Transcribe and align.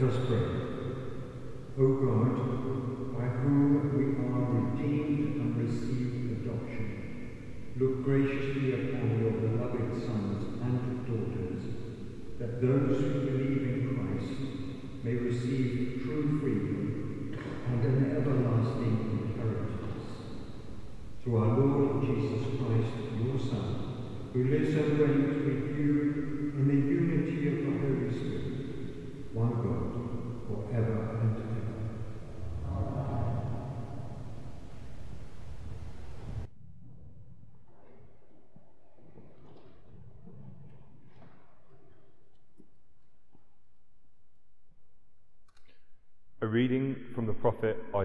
just 0.00 0.16
pray. 0.26 0.39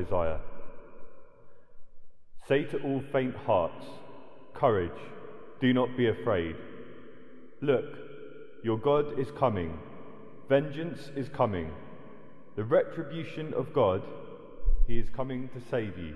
Isaiah. 0.05 0.39
Say 2.47 2.63
to 2.65 2.81
all 2.83 3.03
faint 3.11 3.35
hearts, 3.35 3.85
Courage, 4.53 4.91
do 5.59 5.73
not 5.73 5.97
be 5.97 6.07
afraid. 6.07 6.55
Look, 7.61 7.85
your 8.63 8.77
God 8.77 9.19
is 9.19 9.31
coming, 9.31 9.77
vengeance 10.47 11.09
is 11.15 11.29
coming, 11.29 11.71
the 12.55 12.63
retribution 12.63 13.53
of 13.53 13.73
God, 13.73 14.01
he 14.87 14.99
is 14.99 15.09
coming 15.09 15.49
to 15.49 15.61
save 15.71 15.97
you. 15.97 16.15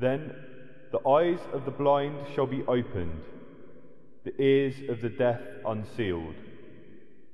Then 0.00 0.34
the 0.92 1.08
eyes 1.08 1.38
of 1.52 1.64
the 1.64 1.70
blind 1.70 2.16
shall 2.34 2.46
be 2.46 2.62
opened, 2.64 3.22
the 4.24 4.40
ears 4.42 4.74
of 4.88 5.00
the 5.00 5.08
deaf 5.08 5.40
unsealed. 5.64 6.34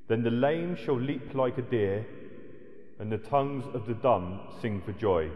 Then 0.09 0.23
the 0.23 0.31
lame 0.31 0.77
shall 0.77 1.01
leap 1.01 1.35
like 1.35 1.57
a 1.57 1.63
deer 1.63 2.07
and 3.03 3.11
the 3.11 3.19
tongues 3.19 3.65
of 3.75 3.85
the 3.89 3.95
dumb 3.95 4.39
sing 4.61 4.81
for 4.81 4.93
joy. 4.93 5.29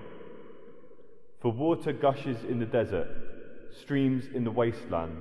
For 1.40 1.50
water 1.50 1.92
gushes 1.92 2.36
in 2.48 2.60
the 2.60 2.64
desert, 2.64 3.08
streams 3.82 4.26
in 4.32 4.44
the 4.44 4.52
wasteland. 4.52 5.20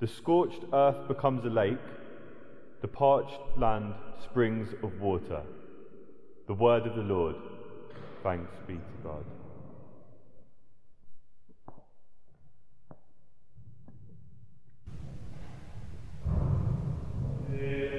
The 0.00 0.06
scorched 0.06 0.62
earth 0.74 1.08
becomes 1.08 1.42
a 1.46 1.48
lake, 1.48 1.78
the 2.82 2.88
parched 2.88 3.40
land 3.56 3.94
springs 4.22 4.68
of 4.82 5.00
water. 5.00 5.42
The 6.46 6.52
word 6.52 6.86
of 6.86 6.94
the 6.94 7.02
Lord. 7.02 7.36
Thanks 8.22 8.52
be 8.66 8.74
to 8.74 8.80
God. 9.02 9.24
A 17.54 17.89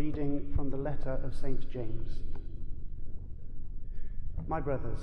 reading 0.00 0.50
from 0.56 0.70
the 0.70 0.78
letter 0.78 1.20
of 1.22 1.34
St. 1.34 1.70
James. 1.70 2.20
My 4.48 4.58
brothers, 4.58 5.00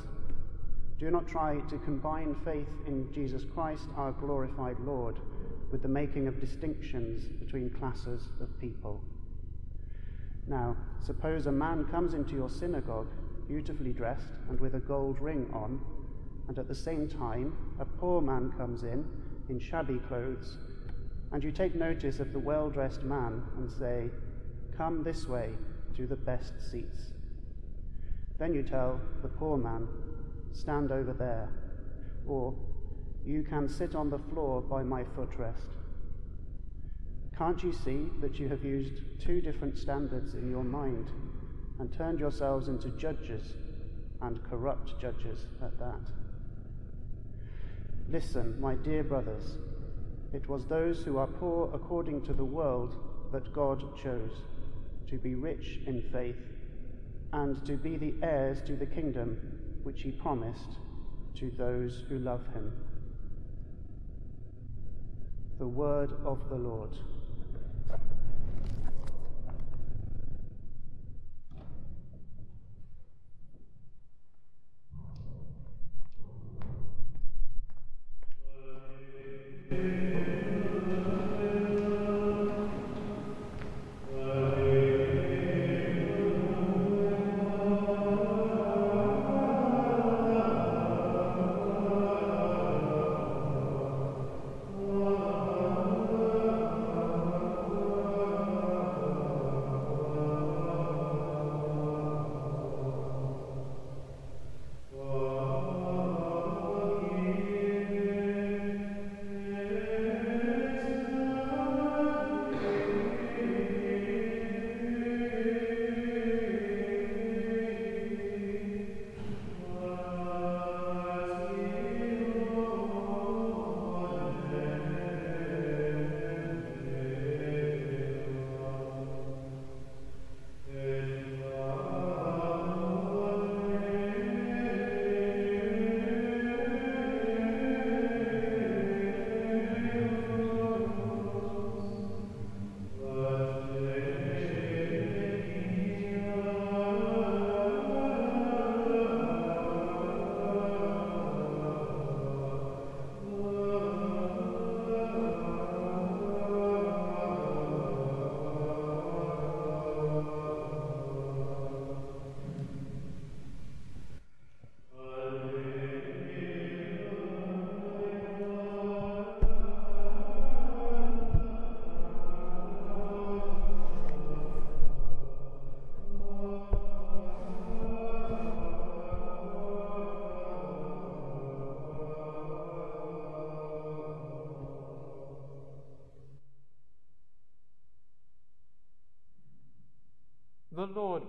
do 0.97 1.11
not 1.11 1.27
try 1.27 1.59
to 1.69 1.77
combine 1.85 2.35
faith 2.43 2.73
in 2.87 3.07
Jesus 3.13 3.45
Christ, 3.45 3.89
our 3.95 4.11
glorified 4.11 4.79
Lord, 4.79 5.19
with 5.71 5.83
the 5.83 5.87
making 5.87 6.27
of 6.27 6.41
distinctions 6.41 7.25
between 7.39 7.69
classes 7.69 8.29
of 8.41 8.59
people. 8.59 8.99
Now, 10.47 10.75
suppose 11.05 11.45
a 11.45 11.51
man 11.51 11.85
comes 11.85 12.15
into 12.15 12.33
your 12.33 12.49
synagogue, 12.49 13.11
beautifully 13.47 13.93
dressed 13.93 14.33
and 14.49 14.59
with 14.59 14.73
a 14.73 14.79
gold 14.79 15.19
ring 15.21 15.47
on, 15.53 15.79
and 16.47 16.57
at 16.57 16.67
the 16.67 16.73
same 16.73 17.07
time 17.07 17.55
a 17.79 17.85
poor 17.85 18.19
man 18.19 18.51
comes 18.57 18.81
in, 18.81 19.05
in 19.47 19.59
shabby 19.59 19.99
clothes, 20.07 20.57
and 21.31 21.43
you 21.43 21.51
take 21.51 21.75
notice 21.75 22.19
of 22.19 22.33
the 22.33 22.39
well 22.39 22.71
dressed 22.71 23.03
man 23.03 23.43
and 23.57 23.71
say, 23.71 24.09
Come 24.77 25.03
this 25.03 25.27
way 25.27 25.49
to 25.95 26.05
the 26.05 26.15
best 26.15 26.53
seats. 26.71 27.13
Then 28.37 28.53
you 28.53 28.61
tell 28.61 29.01
the 29.23 29.27
poor 29.27 29.57
man, 29.57 29.87
Stand 30.53 30.91
over 30.91 31.13
there, 31.13 31.49
or 32.27 32.53
You 33.25 33.43
can 33.43 33.67
sit 33.67 33.95
on 33.95 34.09
the 34.09 34.19
floor 34.19 34.61
by 34.61 34.83
my 34.83 35.03
footrest. 35.03 35.73
Can't 37.35 37.61
you 37.63 37.73
see 37.73 38.09
that 38.21 38.39
you 38.39 38.47
have 38.49 38.63
used 38.63 39.01
two 39.19 39.41
different 39.41 39.77
standards 39.77 40.33
in 40.33 40.49
your 40.49 40.63
mind 40.63 41.09
and 41.79 41.91
turned 41.91 42.19
yourselves 42.19 42.67
into 42.67 42.89
judges 42.89 43.53
and 44.21 44.43
corrupt 44.49 44.99
judges 45.01 45.47
at 45.61 45.77
that? 45.79 46.01
Listen, 48.09 48.59
my 48.61 48.75
dear 48.75 49.03
brothers, 49.03 49.57
it 50.33 50.47
was 50.47 50.65
those 50.65 51.03
who 51.03 51.17
are 51.17 51.27
poor 51.27 51.69
according 51.73 52.21
to 52.23 52.33
the 52.33 52.45
world 52.45 52.95
that 53.31 53.51
God 53.53 53.83
chose 54.01 54.43
to 55.09 55.17
be 55.17 55.35
rich 55.35 55.79
in 55.85 56.01
faith 56.11 56.37
and 57.33 57.65
to 57.65 57.73
be 57.77 57.97
the 57.97 58.13
heirs 58.21 58.59
to 58.65 58.75
the 58.75 58.85
kingdom 58.85 59.37
which 59.83 60.01
he 60.01 60.11
promised 60.11 60.77
to 61.35 61.51
those 61.57 62.03
who 62.09 62.19
love 62.19 62.41
him. 62.53 62.71
The 65.59 65.67
word 65.67 66.11
of 66.25 66.39
the 66.49 66.55
Lord. 66.55 66.91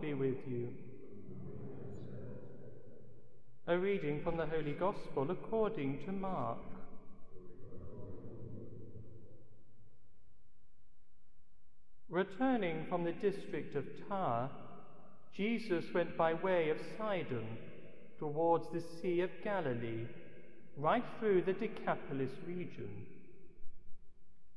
Be 0.08 0.14
with 0.14 0.38
you. 0.48 0.68
A 3.66 3.76
reading 3.76 4.22
from 4.22 4.38
the 4.38 4.46
Holy 4.46 4.72
Gospel 4.72 5.30
according 5.30 6.02
to 6.06 6.12
Mark. 6.12 6.56
Returning 12.08 12.86
from 12.88 13.04
the 13.04 13.12
district 13.12 13.76
of 13.76 13.84
Tyre, 14.08 14.48
Jesus 15.36 15.84
went 15.92 16.16
by 16.16 16.32
way 16.32 16.70
of 16.70 16.78
Sidon 16.96 17.46
towards 18.18 18.64
the 18.72 18.82
Sea 19.02 19.20
of 19.20 19.30
Galilee, 19.44 20.06
right 20.78 21.04
through 21.18 21.42
the 21.42 21.52
Decapolis 21.52 22.32
region. 22.46 22.88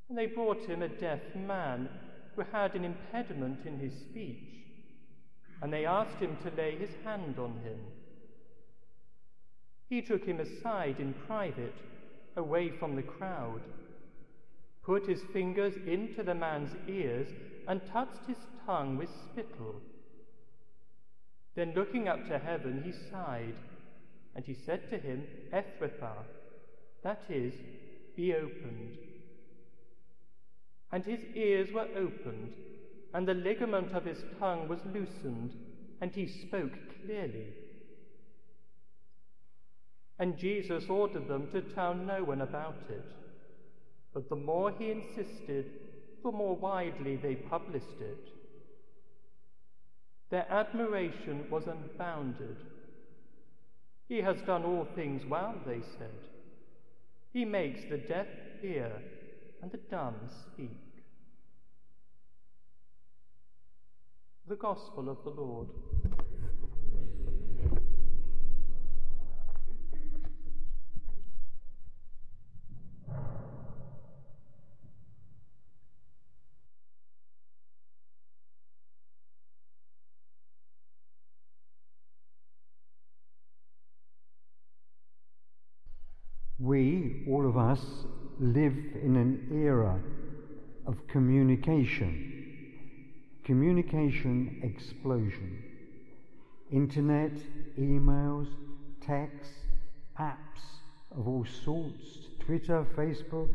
And 0.08 0.18
they 0.18 0.28
brought 0.28 0.66
him 0.66 0.82
a 0.82 0.88
deaf 0.88 1.20
man 1.36 1.90
who 2.38 2.44
had 2.54 2.74
an 2.74 2.86
impediment 2.86 3.66
in 3.66 3.80
his 3.80 3.94
speech 4.10 4.62
and 5.62 5.72
they 5.72 5.86
asked 5.86 6.18
him 6.18 6.38
to 6.44 6.52
lay 6.58 6.76
his 6.76 6.90
hand 7.04 7.38
on 7.38 7.52
him. 7.64 7.80
He 9.90 10.02
took 10.02 10.26
him 10.26 10.40
aside 10.40 11.00
in 11.00 11.14
private, 11.28 11.76
away 12.36 12.70
from 12.70 12.96
the 12.96 13.04
crowd, 13.04 13.62
put 14.84 15.06
his 15.06 15.22
fingers 15.34 15.76
into 15.86 16.24
the 16.24 16.34
man's 16.34 16.72
ears, 16.88 17.28
and 17.68 17.82
touched 17.92 18.26
his 18.28 18.38
tongue 18.66 18.98
with 18.98 19.10
spittle. 19.10 19.76
Then, 21.56 21.74
looking 21.76 22.08
up 22.08 22.26
to 22.28 22.40
heaven, 22.40 22.82
he 22.84 22.94
sighed, 23.12 23.56
and 24.36 24.46
he 24.46 24.56
said 24.66 24.90
to 24.90 24.98
him, 24.98 25.28
Ephphatha, 25.54 26.14
that 27.04 27.22
is, 27.30 27.54
be 28.16 28.34
opened. 28.34 28.98
And 30.92 31.04
his 31.04 31.20
ears 31.36 31.72
were 31.74 31.88
opened 31.96 32.54
and 33.14 33.28
the 33.28 33.34
ligament 33.34 33.94
of 33.94 34.06
his 34.06 34.24
tongue 34.40 34.68
was 34.68 34.80
loosened, 34.86 35.54
and 36.00 36.14
he 36.14 36.28
spoke 36.28 36.72
clearly. 37.04 37.48
And 40.20 40.38
Jesus 40.38 40.86
ordered 40.88 41.28
them 41.28 41.48
to 41.52 41.62
tell 41.62 41.94
no 41.94 42.24
one 42.24 42.42
about 42.42 42.78
it. 42.90 43.06
But 44.14 44.30
the 44.30 44.36
more 44.36 44.72
he 44.72 44.92
insisted, 44.92 45.66
the 46.24 46.32
more 46.32 46.56
widely 46.56 47.16
they 47.16 47.36
published 47.36 48.00
it. 48.00 48.30
Their 50.30 50.50
admiration 50.50 51.46
was 51.50 51.64
unbounded. 51.68 52.58
He 54.08 54.22
has 54.22 54.42
done 54.42 54.64
all 54.64 54.88
things 54.96 55.26
well, 55.26 55.56
they 55.66 55.82
said. 55.98 56.12
He 57.34 57.46
makes 57.46 57.82
the 57.90 57.98
deaf 57.98 58.28
hear 58.62 58.92
and 59.62 59.72
the 59.72 59.80
dumb 59.90 60.16
speak. 60.54 60.78
The 64.52 64.58
Gospel 64.58 65.10
of 65.10 65.24
the 65.24 65.30
Lord. 65.30 65.70
We, 86.60 87.24
all 87.30 87.48
of 87.48 87.56
us, 87.56 87.80
live 88.38 88.74
in 89.02 89.16
an 89.16 89.48
era 89.50 89.98
of 90.86 91.08
communication, 91.08 92.51
communication 93.44 94.60
explosion. 94.64 95.64
Internet, 96.72 97.34
emails, 97.80 98.48
texts, 99.06 99.54
apps 100.20 100.38
of 101.18 101.28
all 101.28 101.46
sorts, 101.64 102.28
Twitter, 102.40 102.86
Facebook, 102.96 103.54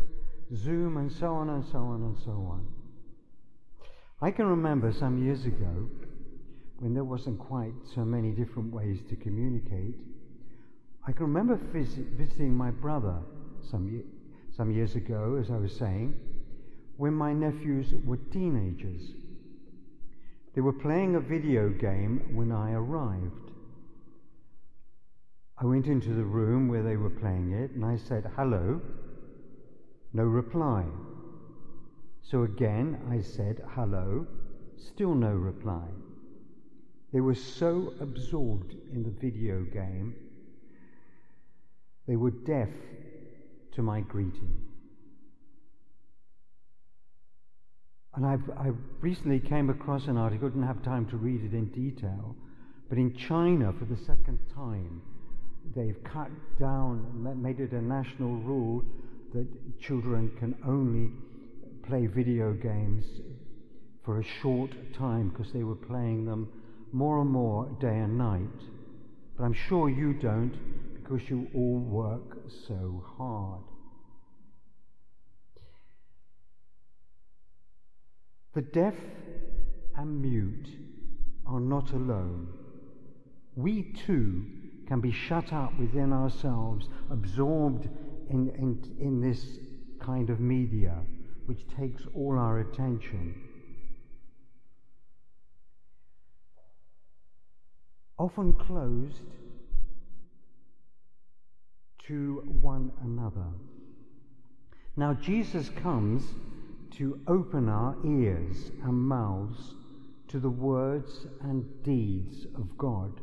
Zoom, 0.54 0.96
and 0.96 1.10
so 1.10 1.34
on 1.34 1.48
and 1.50 1.64
so 1.64 1.78
on 1.78 2.02
and 2.02 2.16
so 2.24 2.30
on. 2.30 2.66
I 4.20 4.30
can 4.30 4.46
remember 4.46 4.92
some 4.92 5.22
years 5.22 5.44
ago 5.44 5.88
when 6.78 6.94
there 6.94 7.04
wasn't 7.04 7.38
quite 7.38 7.72
so 7.94 8.04
many 8.04 8.30
different 8.30 8.72
ways 8.72 9.00
to 9.08 9.16
communicate. 9.16 9.94
I 11.06 11.12
can 11.12 11.26
remember 11.26 11.56
visit, 11.56 12.06
visiting 12.18 12.54
my 12.54 12.70
brother 12.70 13.18
some, 13.70 14.02
some 14.56 14.70
years 14.70 14.94
ago, 14.94 15.38
as 15.40 15.50
I 15.50 15.56
was 15.56 15.74
saying, 15.76 16.14
when 16.96 17.14
my 17.14 17.32
nephews 17.32 17.94
were 18.04 18.16
teenagers. 18.16 19.12
They 20.56 20.62
were 20.62 20.72
playing 20.72 21.14
a 21.14 21.20
video 21.20 21.68
game 21.68 22.30
when 22.34 22.50
I 22.50 22.72
arrived. 22.72 23.52
I 25.58 25.66
went 25.66 25.86
into 25.86 26.14
the 26.14 26.24
room 26.24 26.68
where 26.68 26.82
they 26.82 26.96
were 26.96 27.10
playing 27.10 27.52
it 27.52 27.72
and 27.72 27.84
I 27.84 27.98
said, 27.98 28.32
Hello. 28.36 28.80
No 30.14 30.24
reply. 30.24 30.86
So 32.22 32.44
again 32.44 32.98
I 33.10 33.20
said, 33.20 33.62
Hello. 33.74 34.26
Still 34.78 35.14
no 35.14 35.32
reply. 35.32 35.88
They 37.12 37.20
were 37.20 37.34
so 37.34 37.92
absorbed 38.00 38.74
in 38.94 39.02
the 39.02 39.10
video 39.10 39.62
game, 39.62 40.14
they 42.06 42.16
were 42.16 42.30
deaf 42.30 42.70
to 43.72 43.82
my 43.82 44.00
greeting. 44.00 44.65
And 48.16 48.24
I've, 48.24 48.50
I 48.58 48.70
recently 49.00 49.38
came 49.38 49.68
across 49.68 50.06
an 50.06 50.16
article, 50.16 50.48
didn't 50.48 50.66
have 50.66 50.82
time 50.82 51.06
to 51.10 51.18
read 51.18 51.44
it 51.44 51.52
in 51.52 51.66
detail, 51.66 52.34
but 52.88 52.96
in 52.96 53.14
China, 53.14 53.74
for 53.78 53.84
the 53.84 53.96
second 54.04 54.38
time, 54.54 55.02
they've 55.74 56.02
cut 56.02 56.30
down, 56.58 57.42
made 57.42 57.60
it 57.60 57.72
a 57.72 57.82
national 57.82 58.36
rule 58.36 58.82
that 59.34 59.46
children 59.80 60.30
can 60.38 60.54
only 60.66 61.10
play 61.86 62.06
video 62.06 62.54
games 62.54 63.04
for 64.02 64.20
a 64.20 64.24
short 64.40 64.70
time 64.94 65.28
because 65.28 65.52
they 65.52 65.62
were 65.62 65.76
playing 65.76 66.24
them 66.24 66.48
more 66.92 67.20
and 67.20 67.28
more 67.28 67.68
day 67.80 67.98
and 67.98 68.16
night. 68.16 68.48
But 69.36 69.44
I'm 69.44 69.52
sure 69.68 69.90
you 69.90 70.14
don't 70.14 70.54
because 70.94 71.28
you 71.28 71.48
all 71.54 71.80
work 71.80 72.38
so 72.66 73.04
hard. 73.18 73.62
The 78.56 78.62
deaf 78.62 78.94
and 79.96 80.22
mute 80.22 80.70
are 81.46 81.60
not 81.60 81.92
alone. 81.92 82.48
We 83.54 83.92
too 83.92 84.46
can 84.88 85.02
be 85.02 85.12
shut 85.12 85.52
up 85.52 85.78
within 85.78 86.10
ourselves, 86.10 86.88
absorbed 87.10 87.86
in, 88.30 88.48
in, 88.56 88.96
in 88.98 89.20
this 89.20 89.44
kind 90.00 90.30
of 90.30 90.40
media, 90.40 91.02
which 91.44 91.68
takes 91.76 92.04
all 92.14 92.38
our 92.38 92.60
attention. 92.60 93.34
Often 98.18 98.54
closed 98.54 99.20
to 102.06 102.42
one 102.62 102.90
another. 103.04 103.48
Now, 104.96 105.12
Jesus 105.12 105.68
comes 105.68 106.24
to 106.96 107.20
open 107.28 107.68
our 107.68 107.94
ears 108.04 108.70
and 108.82 108.94
mouths 108.94 109.74
to 110.28 110.38
the 110.38 110.50
words 110.50 111.26
and 111.42 111.64
deeds 111.82 112.46
of 112.56 112.76
God, 112.78 113.20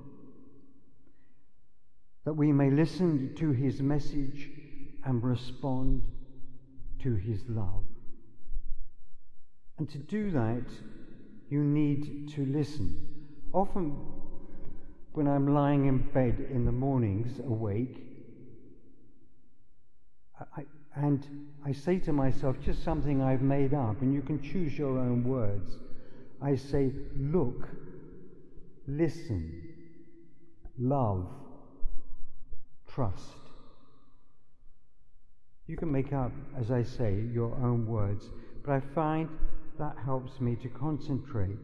that 2.25 2.33
we 2.33 2.51
may 2.51 2.69
listen 2.69 3.35
to 3.35 3.51
his 3.51 3.81
message 3.81 4.49
and 5.05 5.23
respond 5.23 6.03
to 7.01 7.15
his 7.15 7.41
love. 7.47 7.83
And 9.77 9.89
to 9.89 9.97
do 9.97 10.31
that, 10.31 10.65
you 11.49 11.63
need 11.63 12.29
to 12.35 12.45
listen. 12.45 13.25
Often, 13.51 13.97
when 15.13 15.27
I'm 15.27 15.53
lying 15.53 15.87
in 15.87 15.97
bed 15.97 16.47
in 16.51 16.65
the 16.65 16.71
mornings 16.71 17.39
awake, 17.39 17.97
I, 20.55 20.63
and 20.95 21.47
I 21.65 21.71
say 21.71 21.97
to 21.99 22.13
myself, 22.13 22.57
just 22.63 22.83
something 22.83 23.21
I've 23.21 23.41
made 23.41 23.73
up, 23.73 24.01
and 24.01 24.13
you 24.13 24.21
can 24.21 24.41
choose 24.41 24.77
your 24.77 24.99
own 24.99 25.23
words. 25.23 25.77
I 26.41 26.55
say, 26.55 26.91
look, 27.17 27.67
listen, 28.87 29.73
love, 30.77 31.27
trust. 32.93 33.21
You 35.67 35.77
can 35.77 35.91
make 35.91 36.11
up, 36.11 36.31
as 36.59 36.69
I 36.69 36.83
say, 36.83 37.23
your 37.31 37.55
own 37.55 37.87
words, 37.87 38.29
but 38.65 38.73
I 38.73 38.81
find 38.93 39.29
that 39.79 39.95
helps 40.03 40.39
me 40.41 40.55
to 40.57 40.69
concentrate. 40.69 41.57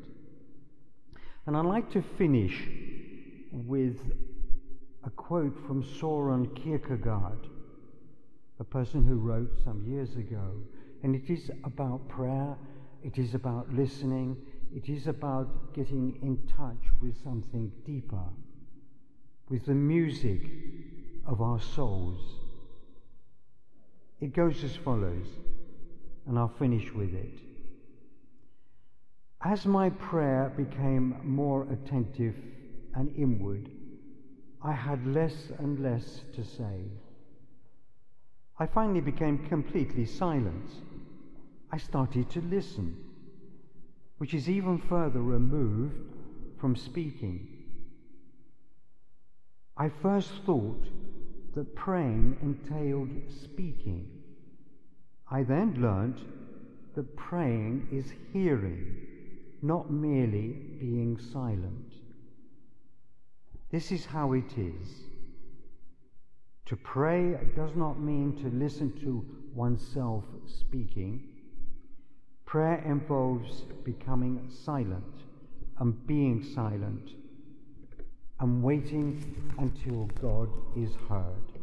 And 1.46 1.58
I'd 1.58 1.66
like 1.66 1.92
to 1.92 2.02
finish 2.18 2.68
with 3.52 4.00
a 5.04 5.10
quote 5.10 5.58
from 5.68 5.84
Soren 5.84 6.48
Kierkegaard 6.56 7.48
a 8.60 8.64
person 8.64 9.06
who 9.06 9.16
wrote 9.16 9.52
some 9.64 9.86
years 9.86 10.16
ago. 10.16 10.54
And 11.04 11.16
it 11.16 11.30
is 11.30 11.50
about 11.64 12.08
prayer, 12.10 12.58
it 13.04 13.18
is 13.18 13.34
about 13.34 13.74
listening, 13.74 14.38
it 14.76 14.90
is 14.90 15.08
about 15.08 15.74
getting 15.74 16.20
in 16.22 16.38
touch 16.58 16.92
with 17.02 17.16
something 17.24 17.72
deeper, 17.86 18.26
with 19.50 19.66
the 19.66 19.74
music 19.74 20.42
of 21.26 21.42
our 21.42 21.60
souls. 21.60 22.20
It 24.20 24.34
goes 24.34 24.64
as 24.64 24.76
follows, 24.76 25.28
and 26.28 26.38
I'll 26.38 26.54
finish 26.60 26.92
with 26.94 27.14
it. 27.14 27.40
As 29.42 29.66
my 29.66 29.90
prayer 29.90 30.52
became 30.58 31.16
more 31.24 31.66
attentive 31.72 32.36
and 32.94 33.16
inward, 33.16 33.70
I 34.62 34.74
had 34.74 35.08
less 35.08 35.52
and 35.60 35.80
less 35.80 36.22
to 36.36 36.44
say. 36.44 36.82
I 38.62 38.66
finally 38.66 39.00
became 39.00 39.48
completely 39.48 40.06
silent. 40.06 40.70
I 41.72 41.78
started 41.78 42.30
to 42.32 42.42
listen, 42.42 42.98
which 44.18 44.34
is 44.34 44.50
even 44.50 44.78
further 44.78 45.22
removed 45.22 45.96
from 46.60 46.76
speaking. 46.76 47.48
I 49.78 49.88
first 49.88 50.44
thought 50.46 50.84
that 51.56 51.74
praying 51.74 52.38
entailed 52.42 53.10
speaking. 53.30 54.10
I 55.32 55.44
then 55.44 55.76
learnt 55.82 56.20
that 56.96 57.16
praying 57.16 57.88
is 57.94 58.12
hearing, 58.34 58.98
not 59.62 59.90
merely 59.90 60.50
being 60.82 61.18
silent. 61.32 61.94
This 63.72 63.90
is 63.94 64.06
how 64.06 64.34
it 64.34 64.58
is. 64.58 65.09
To 66.70 66.76
pray 66.76 67.36
does 67.56 67.76
not 67.76 68.00
mean 68.00 68.36
to 68.44 68.50
listen 68.56 68.92
to 69.02 69.26
oneself 69.56 70.24
speaking. 70.46 71.28
Prayer 72.46 72.84
involves 72.86 73.62
becoming 73.84 74.48
silent 74.52 75.24
and 75.80 76.06
being 76.06 76.44
silent 76.44 77.10
and 78.40 78.62
waiting 78.62 79.52
until 79.58 80.06
God 80.22 80.50
is 80.78 80.92
heard. 81.10 81.59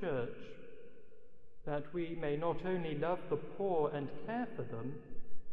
Church, 0.00 0.36
that 1.66 1.84
we 1.92 2.16
may 2.20 2.36
not 2.36 2.64
only 2.64 2.96
love 2.96 3.18
the 3.28 3.36
poor 3.36 3.90
and 3.94 4.08
care 4.26 4.48
for 4.56 4.62
them, 4.62 4.94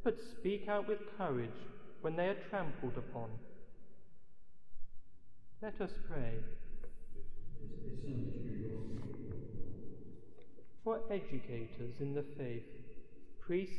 but 0.04 0.16
speak 0.40 0.68
out 0.70 0.88
with 0.88 1.00
courage 1.18 1.50
when 2.02 2.16
they 2.16 2.28
are 2.28 2.38
trampled 2.50 2.98
upon. 2.98 3.30
Let 5.62 5.82
us 5.82 5.92
pray. 6.10 6.36
For 10.84 11.00
educators 11.12 11.96
in 12.00 12.14
the 12.14 12.24
faith, 12.38 12.64
priests, 13.42 13.74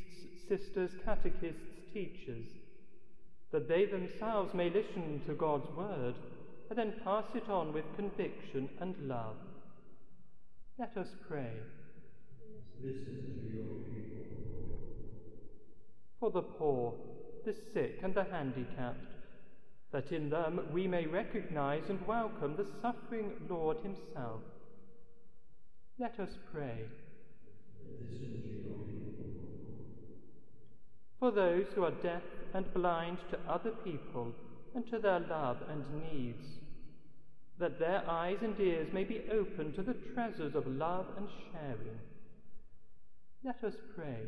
sisters, 0.48 0.90
catechists, 1.04 1.62
teachers, 1.94 2.46
that 3.52 3.68
they 3.68 3.86
themselves 3.86 4.52
may 4.52 4.68
listen 4.68 5.22
to 5.26 5.32
God's 5.32 5.70
word 5.74 6.14
and 6.68 6.78
then 6.78 6.92
pass 7.02 7.24
it 7.34 7.48
on 7.48 7.72
with 7.72 7.84
conviction 7.96 8.68
and 8.80 8.94
love. 9.08 9.36
Let 10.78 10.96
us 10.96 11.08
pray. 11.28 11.50
Listen 12.80 13.04
to 13.04 13.56
your 13.56 13.74
people. 13.82 14.78
For 16.20 16.30
the 16.30 16.42
poor, 16.42 16.94
the 17.44 17.52
sick, 17.74 17.98
and 18.04 18.14
the 18.14 18.22
handicapped, 18.22 18.98
that 19.92 20.12
in 20.12 20.30
them 20.30 20.60
we 20.72 20.86
may 20.86 21.04
recognize 21.06 21.82
and 21.88 21.98
welcome 22.06 22.54
the 22.56 22.66
suffering 22.80 23.32
Lord 23.50 23.78
Himself. 23.78 24.40
Let 25.98 26.20
us 26.20 26.30
pray. 26.52 26.84
Listen 28.00 28.40
to 28.40 28.48
your 28.48 28.78
people. 28.86 29.30
For 31.18 31.32
those 31.32 31.66
who 31.74 31.82
are 31.82 32.02
deaf 32.02 32.22
and 32.54 32.72
blind 32.72 33.18
to 33.32 33.52
other 33.52 33.72
people 33.82 34.32
and 34.76 34.88
to 34.92 35.00
their 35.00 35.18
love 35.18 35.56
and 35.68 35.84
needs, 36.12 36.57
that 37.58 37.78
their 37.78 38.02
eyes 38.08 38.38
and 38.42 38.58
ears 38.60 38.88
may 38.92 39.04
be 39.04 39.22
open 39.32 39.72
to 39.74 39.82
the 39.82 39.96
treasures 40.14 40.54
of 40.54 40.66
love 40.66 41.06
and 41.16 41.28
sharing. 41.52 41.98
Let 43.44 43.62
us 43.64 43.74
pray. 43.96 44.22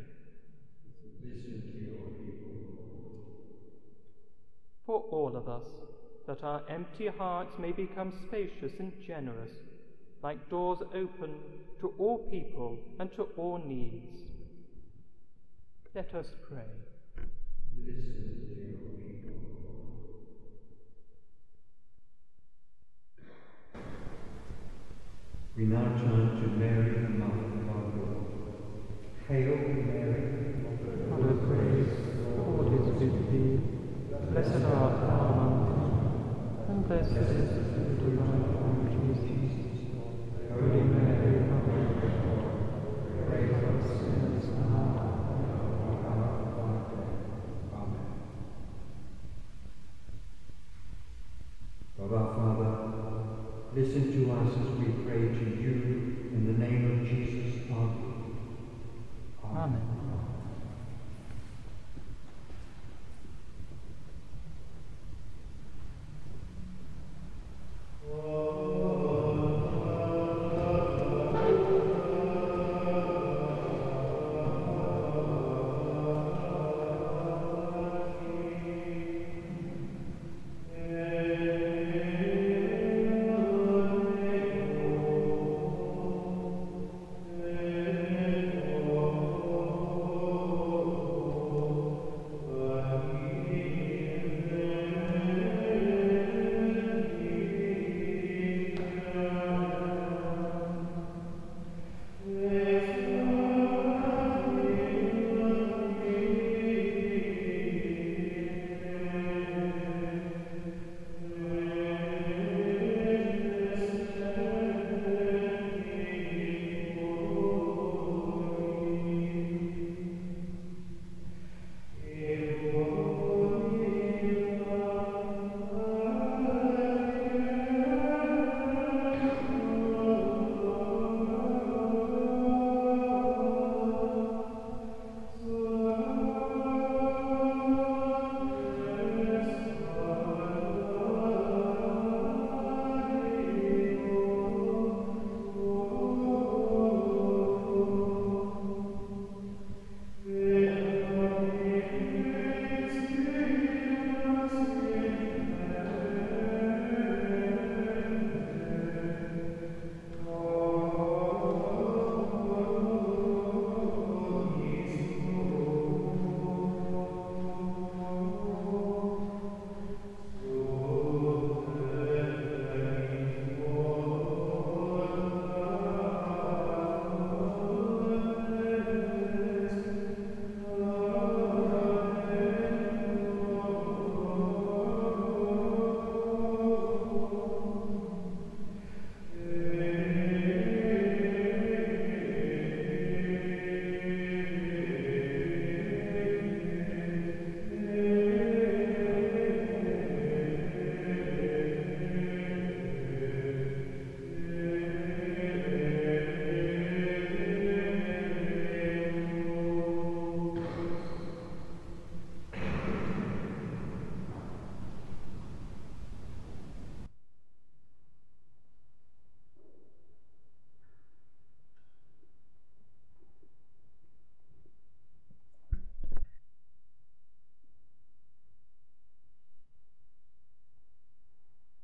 For 4.85 5.01
all 5.11 5.35
of 5.35 5.47
us, 5.47 5.67
that 6.27 6.43
our 6.43 6.61
empty 6.69 7.07
hearts 7.07 7.51
may 7.57 7.71
become 7.71 8.13
spacious 8.27 8.73
and 8.79 8.91
generous, 9.05 9.51
like 10.23 10.49
doors 10.49 10.79
open 10.93 11.35
to 11.79 11.93
all 11.97 12.19
people 12.29 12.77
and 12.99 13.11
to 13.15 13.23
all 13.37 13.57
needs. 13.65 14.17
Let 15.93 16.13
us 16.13 16.27
pray. 16.47 16.61
Listen 17.85 18.37
to 18.47 18.61
your 18.61 18.91
people. 19.05 19.41
We 25.57 25.65
now 25.65 25.83
turn 25.99 26.39
to 26.39 26.47
Mary, 26.57 26.95
the 26.95 27.09
Mother 27.09 27.43
of 27.43 27.69
our 27.69 27.83
Lord. 27.99 28.23
Hail, 29.27 29.57
Mary, 29.57 30.31
Full 31.09 31.29
of 31.29 31.45
grace, 31.45 31.91
the 32.15 32.41
Lord 32.41 32.67
is 32.73 32.87
with 33.01 33.31
thee. 33.31 33.59
Blessed 34.31 34.63
art 34.63 35.01
thou 35.01 35.27
among 35.27 35.53
women, 35.67 36.03
and 36.69 36.87
blessed 36.87 37.17
is 37.17 37.49
the 37.51 37.70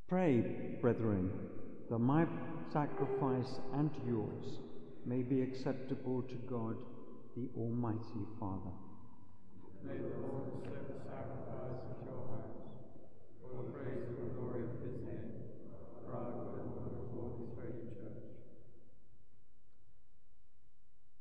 Pray, 0.08 0.40
brethren, 0.80 1.30
that 1.90 2.00
my 2.00 2.26
sacrifice 2.72 3.60
and 3.74 3.92
yours 4.08 4.60
may 5.06 5.22
be 5.22 5.42
acceptable 5.42 6.22
to 6.22 6.36
God, 6.50 6.78
the 7.36 7.50
Almighty 7.58 8.24
Father. 8.40 8.72
May 9.84 9.98
the 9.98 10.16
Lord 10.26 10.64
accept 10.64 10.88
the 10.88 11.04
sacrifice 11.04 11.84
at 11.92 12.08
your 12.08 12.24
hands 12.32 12.56
for 13.42 13.64
the 13.64 13.70
praise 13.72 14.08
and 14.08 14.34
glory 14.34 14.64
of 14.64 14.80
his 14.80 14.96
name, 15.04 15.44
for 16.06 16.16
our 16.16 16.32
good 16.32 16.62
and 16.62 16.72
for 16.72 16.88
his 16.88 17.12
holy 17.12 17.52
church. 17.58 17.84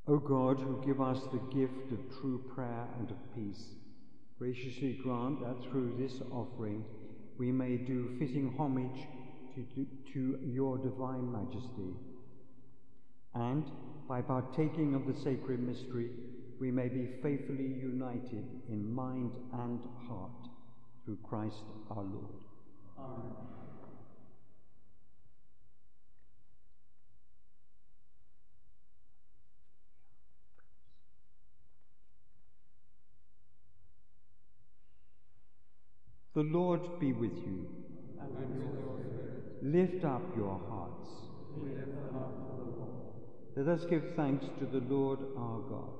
O 0.06 0.18
God, 0.18 0.60
who 0.60 0.80
give 0.86 1.00
us 1.00 1.22
the 1.32 1.42
gift 1.52 1.90
of 1.90 2.20
true 2.20 2.38
prayer 2.54 2.86
and 3.00 3.10
of 3.10 3.34
peace, 3.34 3.64
graciously 4.38 4.92
grant 5.02 5.40
that 5.40 5.60
through 5.68 5.96
this 5.98 6.20
offering 6.30 6.84
we 7.38 7.52
may 7.52 7.76
do 7.76 8.16
fitting 8.18 8.54
homage 8.58 9.06
to, 9.54 9.86
to 10.12 10.38
your 10.44 10.78
divine 10.78 11.30
majesty. 11.30 11.94
And 13.34 13.64
by 14.08 14.22
partaking 14.22 14.94
of 14.94 15.06
the 15.06 15.18
sacred 15.22 15.60
mystery, 15.60 16.10
we 16.58 16.70
may 16.70 16.88
be 16.88 17.08
faithfully 17.22 17.74
united 17.82 18.44
in 18.68 18.94
mind 18.94 19.32
and 19.52 19.80
heart 20.08 20.30
through 21.04 21.18
Christ 21.22 21.64
our 21.90 22.02
Lord. 22.02 22.34
Amen. 22.98 23.55
The 36.36 36.42
Lord 36.42 37.00
be 37.00 37.14
with 37.14 37.34
you. 37.46 37.66
Lift 39.62 40.04
up 40.04 40.20
your 40.36 40.60
hearts. 40.68 41.08
up. 42.14 42.34
Let 43.56 43.68
us 43.68 43.86
give 43.88 44.02
thanks 44.16 44.44
to 44.58 44.66
the 44.66 44.84
Lord 44.86 45.18
our 45.38 45.60
God. 45.60 45.94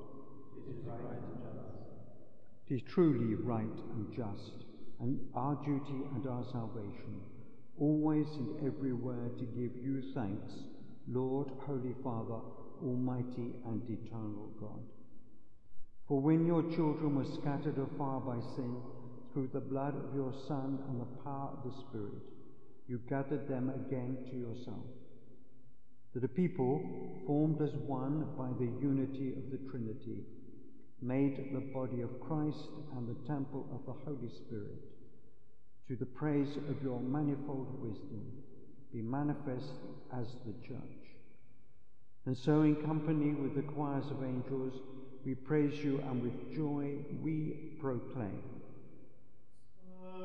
It 0.59 0.73
is 0.73 0.85
right 0.85 1.17
and 1.17 1.41
just. 1.43 2.69
It 2.69 2.75
is 2.75 2.83
truly 2.83 3.35
right 3.35 3.81
and 3.95 4.15
just, 4.15 4.67
and 5.01 5.19
our 5.35 5.55
duty 5.65 6.05
and 6.15 6.29
our 6.29 6.45
salvation, 6.53 7.23
always 7.81 8.27
and 8.37 8.59
everywhere 8.67 9.31
to 9.39 9.45
give 9.47 9.75
you 9.83 10.03
thanks, 10.15 10.53
Lord, 11.09 11.49
Holy 11.61 11.95
Father, 12.05 12.43
Almighty 12.85 13.55
and 13.65 13.81
eternal 13.89 14.51
God. 14.61 14.85
For 16.07 16.21
when 16.21 16.45
your 16.45 16.63
children 16.63 17.17
were 17.17 17.25
scattered 17.25 17.79
afar 17.79 18.21
by 18.21 18.39
sin, 18.55 18.77
through 19.37 19.51
the 19.53 19.61
blood 19.61 19.95
of 19.95 20.15
your 20.15 20.33
Son 20.49 20.79
and 20.89 20.99
the 20.99 21.23
power 21.23 21.51
of 21.53 21.71
the 21.71 21.79
Spirit, 21.83 22.25
you 22.89 22.99
gathered 23.07 23.47
them 23.47 23.69
again 23.69 24.17
to 24.31 24.35
yourself. 24.35 24.87
That 26.15 26.25
a 26.25 26.29
people, 26.29 26.81
formed 27.27 27.61
as 27.61 27.75
one 27.87 28.29
by 28.39 28.49
the 28.59 28.73
unity 28.81 29.35
of 29.37 29.51
the 29.51 29.59
Trinity, 29.71 30.25
made 31.03 31.53
the 31.53 31.61
body 31.61 32.01
of 32.01 32.19
Christ 32.19 32.65
and 32.97 33.07
the 33.07 33.29
temple 33.29 33.67
of 33.75 33.85
the 33.85 34.01
Holy 34.07 34.31
Spirit, 34.31 34.81
to 35.89 35.97
the 35.97 36.07
praise 36.07 36.57
of 36.71 36.83
your 36.83 36.99
manifold 37.01 37.79
wisdom, 37.83 38.25
be 38.91 39.03
manifest 39.03 39.73
as 40.19 40.29
the 40.47 40.55
church. 40.67 40.81
And 42.25 42.35
so, 42.39 42.63
in 42.63 42.77
company 42.77 43.35
with 43.35 43.55
the 43.55 43.71
choirs 43.71 44.07
of 44.11 44.25
angels, 44.25 44.81
we 45.27 45.35
praise 45.35 45.85
you 45.85 46.03
and 46.09 46.23
with 46.23 46.57
joy 46.57 46.95
we 47.23 47.77
proclaim. 47.79 48.56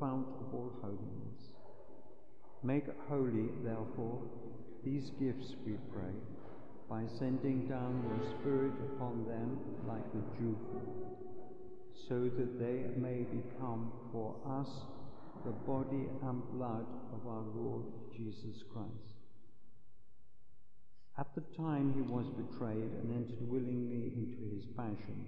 fount 0.00 0.26
of 0.40 0.54
all 0.54 0.72
holiness. 0.80 1.52
Make 2.62 2.86
holy, 3.08 3.50
therefore, 3.62 4.22
these 4.84 5.10
gifts, 5.20 5.54
we 5.66 5.74
pray, 5.92 6.14
by 6.88 7.04
sending 7.18 7.68
down 7.68 8.02
your 8.08 8.30
Spirit 8.40 8.72
upon 8.92 9.24
them 9.28 9.58
like 9.86 10.04
the 10.12 10.24
dewfall, 10.38 11.18
so 12.08 12.30
that 12.36 12.58
they 12.58 12.86
may 12.96 13.24
become 13.24 13.92
for 14.10 14.34
us 14.48 14.68
the 15.44 15.52
body 15.52 16.06
and 16.22 16.42
blood 16.52 16.86
of 17.12 17.26
our 17.28 17.44
Lord 17.54 17.84
Jesus 18.16 18.64
Christ. 18.72 19.14
At 21.18 21.34
the 21.34 21.42
time 21.56 21.92
he 21.94 22.02
was 22.02 22.26
betrayed 22.28 22.90
and 23.02 23.12
entered 23.12 23.48
willingly 23.48 24.12
into 24.16 24.56
his 24.56 24.64
passion, 24.76 25.26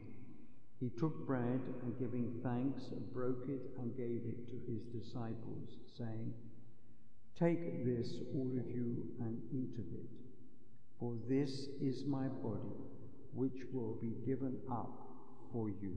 he 0.83 0.91
took 0.99 1.25
bread 1.29 1.61
and 1.83 1.97
giving 1.97 2.41
thanks, 2.43 2.87
broke 3.15 3.49
it 3.49 3.71
and 3.79 3.97
gave 3.97 4.23
it 4.27 4.49
to 4.49 4.59
his 4.67 4.83
disciples, 4.87 5.79
saying, 5.97 6.35
Take 7.39 7.85
this, 7.85 8.15
all 8.35 8.51
of 8.59 8.69
you, 8.69 9.07
and 9.21 9.41
eat 9.53 9.79
of 9.79 9.87
it, 9.95 10.11
for 10.99 11.15
this 11.29 11.69
is 11.81 12.05
my 12.05 12.27
body, 12.27 12.75
which 13.33 13.63
will 13.73 13.97
be 14.01 14.15
given 14.27 14.57
up 14.69 14.91
for 15.53 15.69
you. 15.69 15.97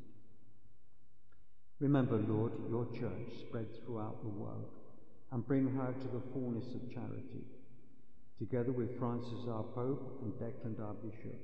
Remember, 1.81 2.23
Lord, 2.27 2.51
your 2.69 2.85
church 2.93 3.33
spread 3.39 3.65
throughout 3.83 4.21
the 4.21 4.29
world 4.29 4.69
and 5.31 5.47
bring 5.47 5.67
her 5.73 5.91
to 5.91 6.07
the 6.09 6.21
fullness 6.31 6.67
of 6.75 6.93
charity, 6.93 7.43
together 8.37 8.71
with 8.71 8.99
Francis 8.99 9.47
our 9.49 9.63
Pope 9.63 10.21
and 10.21 10.31
Declan 10.33 10.79
our 10.79 10.93
Bishop 10.93 11.41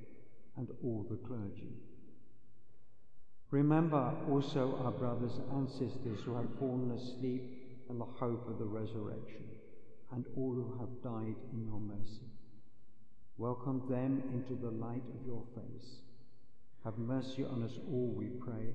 and 0.56 0.68
all 0.84 1.04
the 1.10 1.16
clergy. 1.26 1.74
Remember 3.50 4.14
also 4.30 4.78
our 4.84 4.92
brothers 4.92 5.40
and 5.54 5.68
sisters 5.68 6.20
who 6.24 6.36
have 6.36 6.58
fallen 6.60 6.92
asleep 6.92 7.42
in 7.90 7.98
the 7.98 8.04
hope 8.04 8.48
of 8.48 8.60
the 8.60 8.64
resurrection 8.64 9.44
and 10.12 10.24
all 10.36 10.52
who 10.54 10.76
have 10.78 11.02
died 11.02 11.34
in 11.52 11.66
your 11.66 11.80
mercy. 11.80 12.30
Welcome 13.38 13.82
them 13.90 14.22
into 14.32 14.54
the 14.54 14.70
light 14.70 15.02
of 15.18 15.26
your 15.26 15.42
face. 15.56 15.96
Have 16.84 16.96
mercy 16.96 17.44
on 17.44 17.64
us 17.64 17.76
all, 17.90 18.14
we 18.16 18.26
pray 18.26 18.74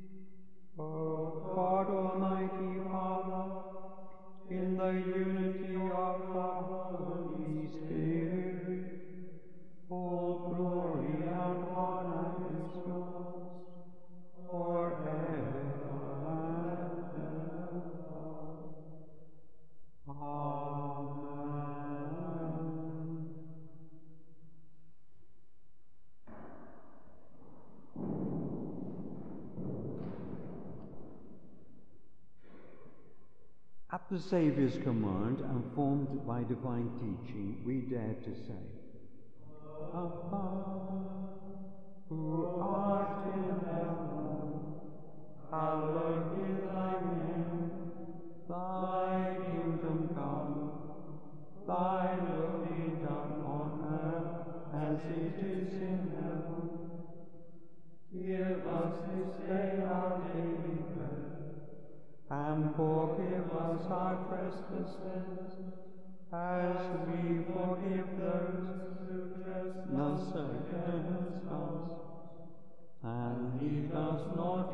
O 0.79 1.33
God 1.43 1.89
Almighty 1.89 2.79
Father, 2.89 3.43
in 4.49 4.77
the 4.77 4.91
unity 4.91 5.75
of 5.75 6.15
the 6.33 6.90
the 34.11 34.19
Saviour's 34.19 34.77
command 34.83 35.39
and 35.39 35.63
formed 35.73 36.27
by 36.27 36.43
divine 36.43 36.89
teaching, 36.99 37.55
we 37.65 37.75
dare 37.75 38.13
to 38.25 38.35
say, 38.45 38.80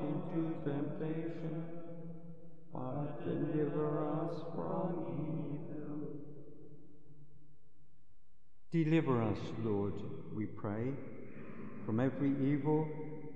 into 0.02 0.54
temptation, 0.64 1.64
but 2.74 3.26
deliver 3.26 4.06
us 4.22 4.36
from 4.56 5.06
evil. 5.12 6.08
Deliver 8.72 9.24
us, 9.24 9.40
Lord, 9.64 9.94
we 10.36 10.46
pray, 10.46 10.92
from 11.86 12.00
every 12.00 12.34
evil. 12.52 12.88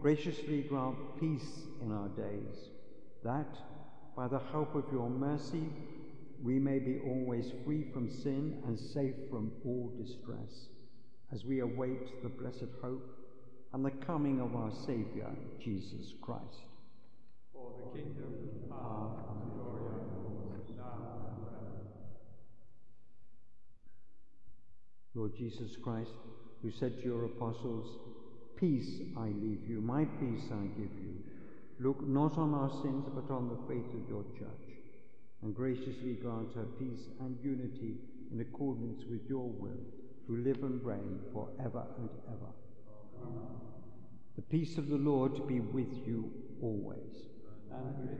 Graciously 0.02 0.64
grant 0.64 0.98
peace 1.20 1.68
in 1.80 1.92
our 1.92 2.08
days, 2.10 2.70
that, 3.24 3.56
by 4.16 4.28
the 4.28 4.42
help 4.52 4.74
of 4.74 4.86
your 4.92 5.12
mercy, 5.12 5.70
we 6.42 6.58
may 6.58 6.80
be 6.80 7.00
always 7.06 7.52
free 7.64 7.86
from 7.94 8.10
sin 8.10 8.64
and 8.66 8.80
safe 8.80 9.14
from 9.30 9.52
all 9.64 9.94
distress, 10.04 10.70
as 11.32 11.46
we 11.46 11.60
await 11.60 12.24
the 12.24 12.30
blessed 12.30 12.66
hope 12.82 13.21
and 13.74 13.86
the 13.86 13.92
coming 14.06 14.42
of 14.42 14.56
our 14.56 14.72
Saviour, 14.86 15.30
Jesus 15.64 16.14
Christ. 16.22 16.44
For 17.54 17.72
the 17.78 17.98
kingdom, 17.98 18.34
power, 18.70 19.12
and 19.30 19.54
glory 19.54 19.84
are 19.84 20.04
yours, 20.12 20.68
now 20.78 20.92
and 21.04 21.46
forever. 21.46 21.82
Lord 25.16 25.32
Jesus 25.38 25.78
Christ, 25.82 26.12
who 26.62 26.72
said 26.72 26.98
to 27.00 27.06
your 27.06 27.26
apostles, 27.26 27.88
Peace 28.58 29.02
I 29.18 29.28
leave 29.28 29.68
you, 29.68 29.82
my 29.82 30.06
peace 30.06 30.44
I 30.52 30.66
give 30.78 30.92
you. 31.02 31.16
Look 31.80 32.06
not 32.08 32.38
on 32.38 32.54
our 32.54 32.70
sins, 32.84 33.08
but 33.16 33.34
on 33.34 33.50
the 33.50 33.58
faith 33.68 33.88
of 33.96 34.08
your 34.08 34.24
church, 34.38 34.68
and 35.42 35.56
graciously 35.56 36.14
grant 36.22 36.54
her 36.54 36.68
peace 36.78 37.08
and 37.22 37.38
unity 37.42 37.96
in 38.32 38.42
accordance 38.42 39.02
with 39.10 39.22
your 39.28 39.50
will, 39.50 39.82
who 40.28 40.38
live 40.38 40.62
and 40.62 40.84
reign 40.86 41.20
for 41.34 41.48
ever 41.60 41.84
and 41.98 42.10
ever. 42.28 42.52
The 44.36 44.42
peace 44.42 44.78
of 44.78 44.88
the 44.90 44.98
Lord 44.98 45.48
be 45.48 45.60
with 45.60 46.08
you 46.08 46.32
always. 46.62 47.28
And 47.72 48.10
with 48.10 48.20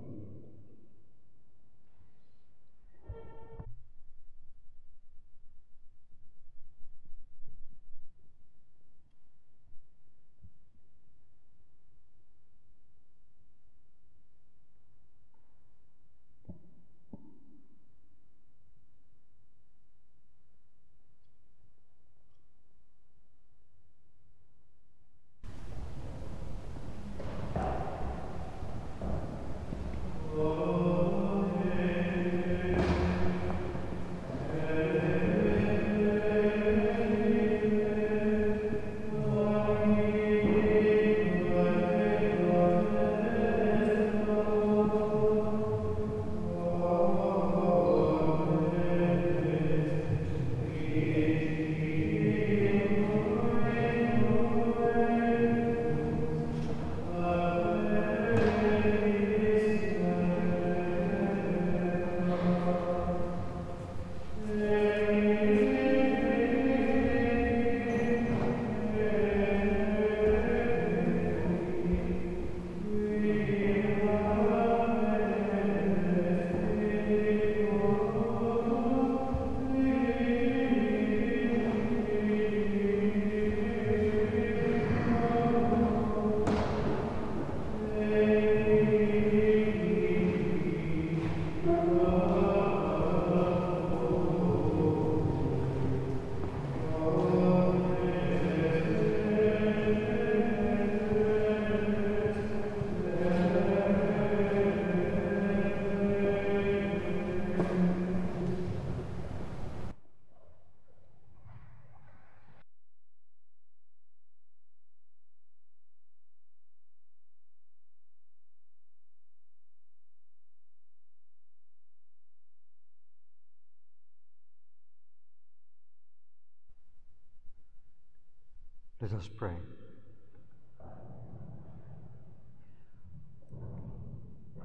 Let 129.01 129.13
us 129.13 129.27
pray. 129.35 129.55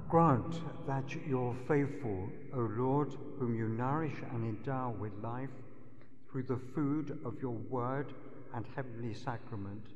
Grant 0.07 0.61
that 0.85 1.15
your 1.27 1.55
faithful, 1.67 2.29
O 2.53 2.59
Lord, 2.59 3.15
whom 3.39 3.57
you 3.57 3.67
nourish 3.67 4.13
and 4.31 4.43
endow 4.43 4.95
with 4.99 5.11
life 5.23 5.49
through 6.29 6.43
the 6.43 6.61
food 6.75 7.19
of 7.25 7.41
your 7.41 7.55
word 7.55 8.13
and 8.53 8.63
heavenly 8.75 9.15
sacrament, 9.15 9.87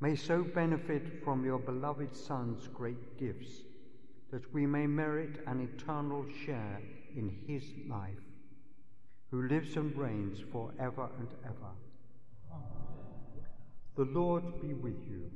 may 0.00 0.14
so 0.14 0.44
benefit 0.44 1.24
from 1.24 1.44
your 1.44 1.58
beloved 1.58 2.14
Son's 2.14 2.68
great 2.68 3.18
gifts 3.18 3.64
that 4.30 4.54
we 4.54 4.66
may 4.66 4.86
merit 4.86 5.42
an 5.48 5.60
eternal 5.60 6.24
share 6.46 6.80
in 7.16 7.36
his 7.48 7.64
life, 7.88 8.22
who 9.32 9.48
lives 9.48 9.76
and 9.76 9.96
reigns 9.96 10.38
for 10.52 10.72
ever 10.78 11.08
and 11.18 11.28
ever. 11.44 11.72
The 13.98 14.04
Lord 14.04 14.44
be 14.62 14.74
with 14.74 14.94
you. 15.10 15.28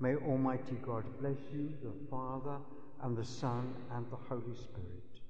May 0.00 0.14
Almighty 0.16 0.76
God 0.82 1.04
bless 1.20 1.36
you, 1.52 1.74
the 1.82 1.92
Father, 2.10 2.56
and 3.02 3.14
the 3.14 3.24
Son, 3.24 3.74
and 3.92 4.06
the 4.10 4.16
Holy 4.16 4.54
Spirit. 4.54 5.20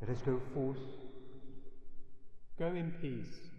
Let 0.00 0.10
us 0.10 0.22
go 0.22 0.40
forth. 0.54 0.78
Go 2.56 2.66
in 2.66 2.92
peace. 3.02 3.50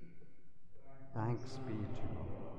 Thanks 1.13 1.59
be 1.67 1.73
to 1.73 2.01
God. 2.15 2.52